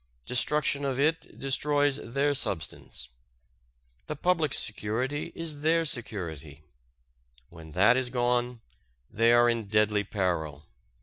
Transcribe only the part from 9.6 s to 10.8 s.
deadly peril.